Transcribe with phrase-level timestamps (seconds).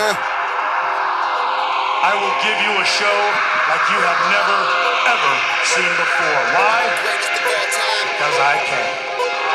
[0.00, 0.16] I
[2.16, 3.18] will give you a show
[3.68, 4.58] like you have never,
[5.12, 5.32] ever
[5.68, 6.40] seen before.
[6.56, 6.88] Why?
[8.16, 8.88] Because I can.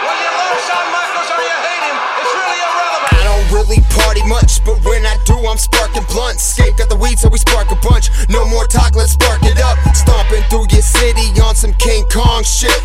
[0.06, 3.18] Well, you love Shawn Michaels or you hate him, it's really irrelevant.
[3.18, 6.46] I don't really party much, but when I do, I'm sparking blunts.
[6.46, 8.14] Escape got the weed, so we spark a bunch.
[8.30, 9.82] No more talk, let's spark it up.
[9.98, 12.78] Stomping through your city on some King Kong shit.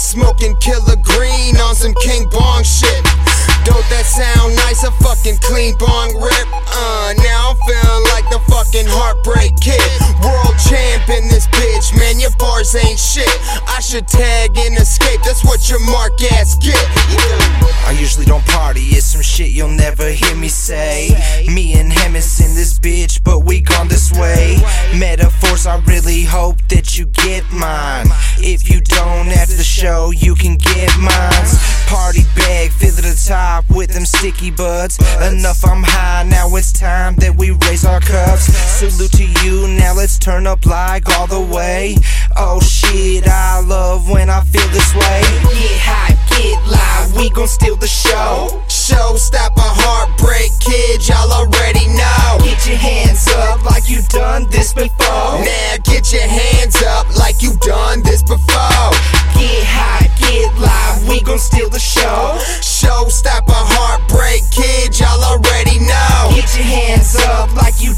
[0.00, 1.71] Smoking killer green on
[8.72, 9.80] fucking heartbreak kid.
[10.24, 12.18] World champ in this bitch, man.
[12.20, 13.28] Your bars ain't shit.
[13.68, 15.20] I should tag and escape.
[15.24, 16.80] That's what your mark ass get.
[17.84, 21.10] I usually don't party, it's some shit you'll never hear me say.
[21.52, 24.56] Me and him is in this bitch, but we gone this way.
[24.96, 28.06] Metaphors, I really hope that you get mine.
[28.38, 31.46] If you don't after the show, you can get mine.
[31.86, 33.41] Party bag, fill to the top
[34.22, 35.00] sticky buds.
[35.20, 38.44] Enough, I'm high, now it's time that we raise our cups.
[38.78, 41.96] Salute to you, now let's turn up like all the way.
[42.36, 45.22] Oh shit, I love when I feel this way.
[45.50, 48.62] Get hype, get live, we gon' steal the show.
[48.68, 52.38] Showstopper heartbreak kid, y'all already know.
[52.46, 54.91] Get your hands up like you've done this before.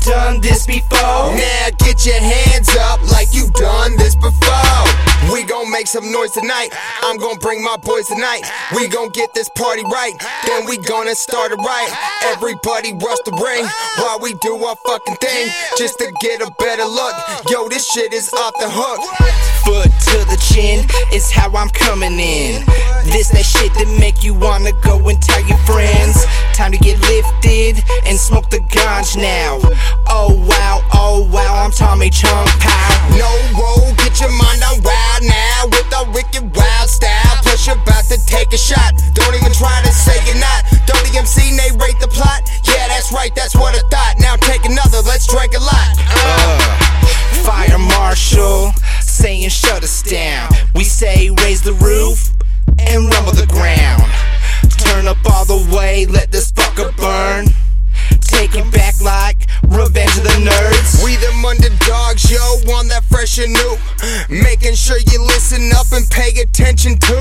[0.05, 1.33] Done this before.
[1.34, 4.84] Now get your hands up like you done this before.
[5.33, 6.69] We gon' make some noise tonight.
[7.02, 8.42] I'm gon' bring my boys tonight.
[8.77, 10.12] We gon' get this party right.
[10.47, 11.91] Then we gonna start it right.
[12.25, 13.64] Everybody rush the ring
[13.98, 15.48] while we do our fucking thing.
[15.78, 17.14] Just to get a better look.
[17.48, 19.00] Yo, this shit is off the hook.
[19.64, 22.64] Foot to the chin is how I'm coming in.
[23.05, 26.27] This that shit that make you wanna go and tell your friends.
[26.52, 29.58] Time to get lifted and smoke the ganj now.
[30.16, 33.19] Oh wow, oh wow, I'm Tommy Chong Pow.
[33.19, 33.26] No
[33.58, 37.42] roll, get your mind on wild now with a wicked wild style.
[37.42, 38.94] Plus you're about to take a shot.
[39.10, 40.70] Don't even try to say you're not.
[40.86, 42.47] Don't MC narrate the plot.
[42.62, 43.53] Yeah, that's right, that's
[60.44, 61.03] nerds.
[61.05, 62.38] We them underdogs, yo,
[62.77, 63.77] on that fresh and new.
[64.28, 67.16] Making sure you listen up and pay attention to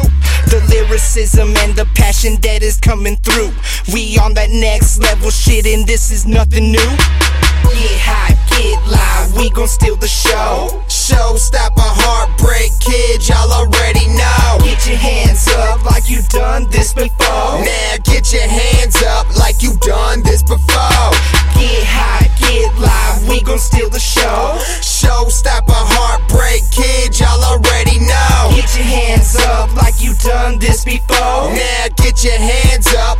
[0.51, 3.51] the lyricism and the passion that is coming through.
[3.93, 6.91] We on that next level shit, and this is nothing new.
[7.73, 10.83] Get hype, get live, we gon' steal the show.
[10.87, 12.22] Showstopper heartbreak kid,
[31.23, 33.17] Now get your hands up